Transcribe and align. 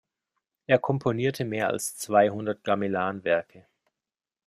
Er 0.65 0.79
komponierte 0.79 1.45
mehr 1.45 1.67
als 1.67 1.95
zweihundert 1.95 2.63
Gamelan-Werke. 2.63 3.67